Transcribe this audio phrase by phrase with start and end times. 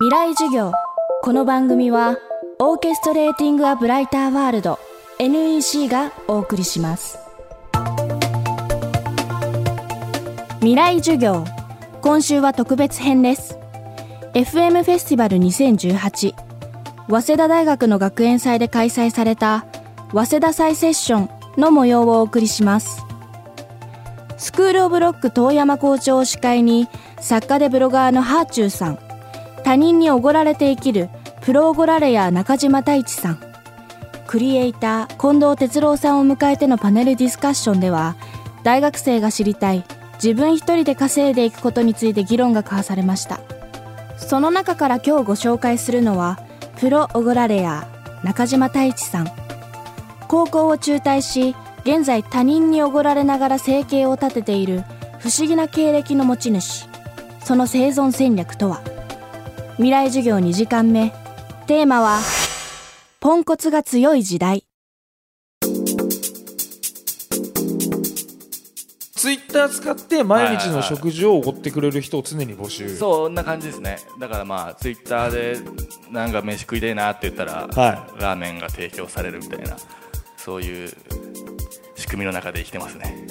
[0.00, 0.70] 未来授業。
[1.22, 2.18] この番組は
[2.60, 4.78] オーケストレーティング・ア・ブライター・ワールド
[5.18, 7.18] NEC がお送りします。
[10.60, 11.44] 未来授業。
[12.00, 13.58] 今週は特別編です。
[14.34, 16.32] FM フェスティバル2018
[17.08, 19.66] 早稲田大学の学園祭で開催された
[20.12, 21.30] 早稲田祭セッション
[21.60, 23.04] の模様をお送りします。
[24.36, 26.86] スクールオブロック遠山校長を司会に
[27.18, 29.07] 作家でブロガーのハーチューさん。
[29.68, 31.10] 他人におごられて生きる
[31.42, 33.40] プロオゴラレア中島太一さん。
[34.26, 38.16] クリエイター近藤哲郎さんを迎えてのパネルディスカッションでは
[38.64, 39.84] 大学生が知りたい
[40.14, 43.40] 自分一人で稼いでいくことについて議論が交わされました。
[44.16, 46.38] その中から今日ご紹介するのは
[46.80, 47.86] プロオゴラレア
[48.24, 49.30] 中島太一さん。
[50.28, 54.82] 高校を中退し現在他人におごられながら生計を立てている
[55.18, 56.88] 不思議な経歴の持ち主。
[57.44, 58.80] その生存戦略とは？
[59.78, 61.12] 未来授業2時間目。
[61.68, 62.18] テーマは
[63.20, 64.64] ポンコツが強い時代。
[69.14, 73.98] ツイッター使って毎日の食事をおごってくれる人を常に募集、そんな感じですね。
[74.18, 75.58] だからまあツイッターで
[76.10, 79.76] なんか飯食いたいなって言ったら、はラーメンが提供されるみたいな
[80.36, 80.92] そういう
[81.94, 83.26] 仕組みの中で生きてますね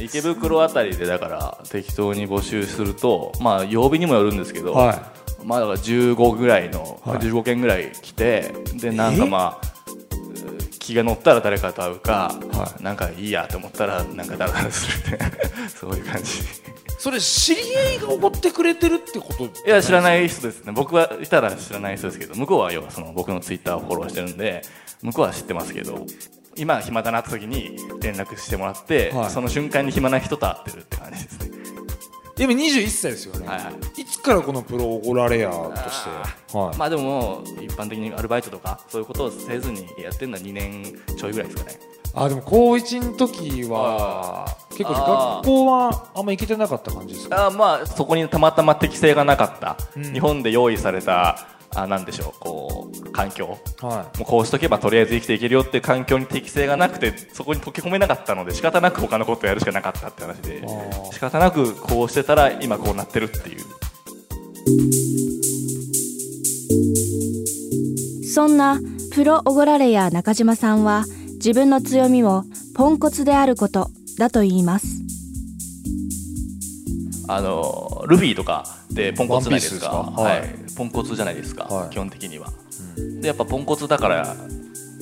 [0.00, 5.12] 池袋あたりでだから適当に募集するとまあ曜日にもよるんですけど、は
[5.44, 7.18] まあだから15ぐらいの、はい。
[7.18, 9.74] 15件ぐらい来てでなんかまあ
[10.78, 16.30] 気が乗ったら誰かと会うか、はなんかいいやと思ったらなんかダラダラするみたいな そういう感じ。
[16.98, 19.44] それ知り合いがおごってくれてるってこと？
[19.44, 20.72] いや知らないい人ですね。
[20.72, 24.62] 僕はいたら知らない人ですけど向こうは要はその僕のツイッターをフォローしてるんで
[25.02, 26.06] 向こうは知ってますけど
[26.56, 29.30] 今暇だなって時に連絡してもらって、はい。
[29.30, 31.50] その瞬間に暇な人と会ってるって感じですね。
[32.36, 33.64] 今21歳ですよね、はい。
[33.64, 36.56] はいいつからこのプロオゴラレアとして。
[36.56, 40.84] はい、まあでも一般的にアルバイトとかそういうことをせずにやってるのは2年
[41.16, 41.78] ちょいぐらいですかね。
[42.16, 44.92] あでも高1の時は結構
[45.42, 47.46] 学校はあんま行けてなかった感じですか？
[47.46, 50.12] あまあそこにたまたま適性がなかった、うん。
[50.12, 53.58] 日本で用意されたあなんでしょうこう環境。
[53.80, 60.66] はもうこうしとけばとりあえず生きていけるよっていう環境に適性がなくてそこに溶け込めなかったので仕方なく他のことをやるしかなかったって話で
[61.12, 63.64] 仕方なくこうしてたら今こうなってるっていう。
[68.34, 68.80] そんな
[69.12, 72.42] プロオゴラレア中島さんは自分の強みを
[72.74, 74.93] ポンコツであることだと言います
[77.28, 79.88] あのルフィとかでポンコツじゃないですか。
[79.88, 80.40] はい。
[80.40, 81.90] はい、ポンコツじゃないですか、はい。
[81.90, 82.52] 基本的には、
[83.20, 84.36] でやっぱポンコツだから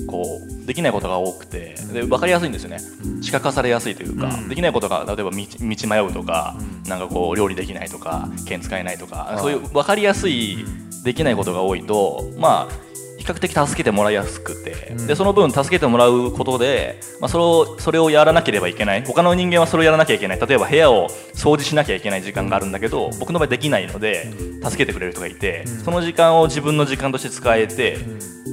[0.07, 2.79] こうできないことが多くてで分かりやすいんですよね、
[3.21, 4.49] 視覚化されやすいというか、うん。
[4.49, 6.57] できないことが例えば道道迷うとか、
[6.87, 9.39] なんかこう料理できないとか剣使えないとか、い。
[9.41, 10.65] そういう分かりやすい
[11.05, 12.92] できないことが多いとまあ
[13.23, 15.07] 比較的助けてもらいやすくて、うん。
[15.07, 19.05] でその分助けてもらうことで、まあ、それをそれをやらなければいけない。
[19.05, 20.41] 他の人間はそれをやらなきゃいけない。
[20.41, 24.33] 例えば部屋を掃除しなきゃいけない時間があるんだけど僕の場合できないので
[24.65, 27.99] 助けてくれる人がいて、その時間を自分の時間として使えて、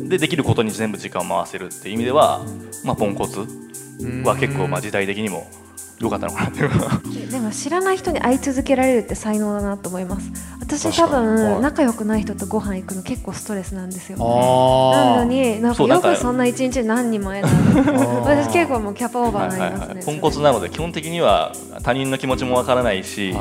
[0.07, 2.45] でできることに全部時間を回せるっていう意味では、
[2.83, 3.39] まあ、ポンコツ
[4.23, 5.49] は結構まあ時代的にも
[5.99, 7.29] 良かったのかなっていう。
[7.29, 10.31] でも知らない人に会い続けられるって才能だなと思います。
[10.59, 17.47] 私多分仲良くない人とご飯行くの結構ストレスなんですよなあのになんかよくそんな一日何人も会えた
[18.21, 20.03] 私結構もうキャパオーバーになりますね。
[20.05, 23.35] ポンコツなので基本的には他人の気持ちもわからないし、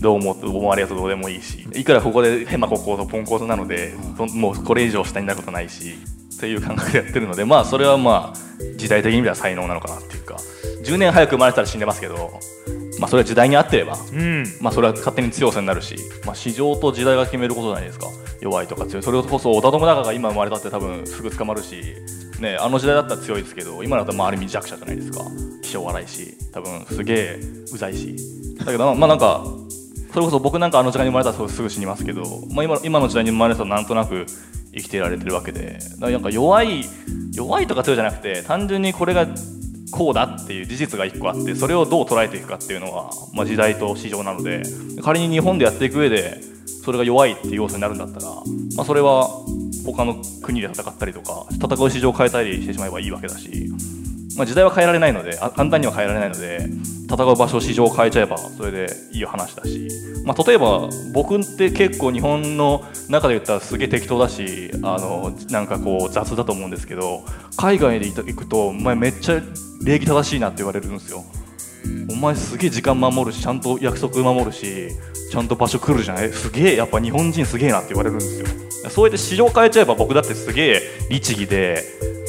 [0.00, 5.94] どう思って思われようとどうでもいいしいくらここでヘマこことポンコツなので、そもうこれ以上下になることないし
[6.42, 10.38] っていう感覚でやってるのでまあそれはまあ時代的に見たら才能なのかなっていうか
[10.84, 12.40] 10年早く生まれたら死んでますけど、
[12.98, 14.44] まあ、それは時代に合ってれば、うん。
[14.60, 15.94] まあ、それは勝手に強さになるし、
[16.26, 18.08] まあ、市場と時代が決めることじゃないですか。
[18.40, 19.02] 弱いとか強い。
[19.04, 21.94] それこそ織田信長が今生まれたって多分すぐ捕まるし、
[22.40, 25.20] ね、あの時代だったら強いですけど今だとまあある意味弱者じゃないですか。
[25.62, 27.40] 気性荒いし多分すげえ
[27.72, 28.16] うざいし。
[28.58, 29.44] だけどまあまあなんか
[30.12, 34.26] それこそ僕なんかあの時代に生まれたらすぐ死にますけど、まあ、今今の時代に生まれたらなんとなく
[34.74, 35.78] 生きてられてるわけで。
[35.98, 36.84] なんか弱い
[37.34, 39.26] 弱いとか強いじゃなくて単純にこれが
[39.90, 44.62] こうだっていう事実が1個あってそれをどう捉えていくかっていうのは、まあ、時代と市場なので
[45.02, 46.40] 仮に日本でやっていく上で
[46.84, 48.26] それが弱いっていう要素になるんだったら、
[48.76, 49.28] まあ、それは
[49.86, 53.70] 他の国で戦ったりとか戦う市場を変えたりしてしまえばいいわけだし、
[54.36, 56.68] まあ、時代は変えられないのであ簡単には変えられないので
[57.10, 59.88] 戦う場所市場を変えちゃえばそれでいい話だし、
[60.24, 67.24] まあ、例えば僕って結構日本の中で言ったらすげえ適当だしあのなんかこう雑だと思うんですけど
[67.58, 69.42] 海外で行くとお前めっちゃ
[69.84, 71.24] 礼儀正しいなって言われるんですよ。
[72.08, 74.90] お前すげえ時間守るしちゃんと約束守るし
[75.30, 76.32] ちゃんと場所来るじゃない？
[76.32, 78.46] すげえやっぱ日本人すげえなって言われるんですよ。
[78.90, 81.82] そうやって市場変えちゃえば僕だってすげえ律儀で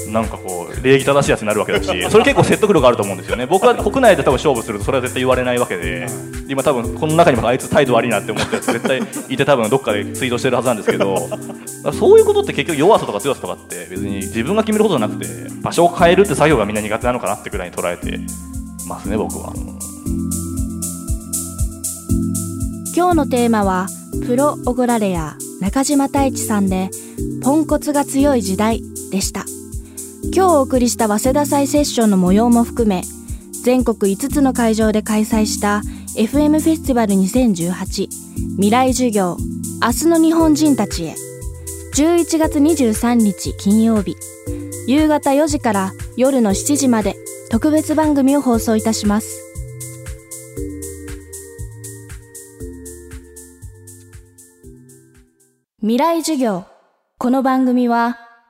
[0.09, 6.07] なんかこう礼儀正しいやつになるわけだし それ結構説得力あると思うんですよね僕は国内で多分勝負するとそれは絶対言われないわけで
[6.47, 11.29] 今多分この中にもあいつ態度悪いなって思ったやつ絶対いて多分どっかでツイートしてるはずなんですけど
[11.97, 15.27] そういうことって結局弱さとか強さとかって別に自分が決めることじゃなくて
[15.61, 18.19] 場所を変えるって作業がみんな苦手なのかなってくらいに捉えて
[18.87, 19.53] ますね僕は。
[22.95, 23.87] 今日のテーマは
[24.27, 26.91] プロオゴラレア中島太一さんで
[27.41, 29.42] ポンコツが強い時代でした
[30.31, 33.01] 今日お送りした早稲田祭セッションの模様も含め
[33.63, 35.81] 全国5つの会場で開催した
[36.15, 38.07] FM フェスティバル2018
[38.55, 39.37] 未来授業
[39.81, 41.15] 明日の日本人たちへ。
[41.95, 44.15] 11月23日金曜日
[44.87, 47.15] 夕方4時から夜の7時まで
[47.51, 49.41] 特別番組を放送いたします。
[55.81, 56.65] 未来授業
[57.19, 58.22] この番組は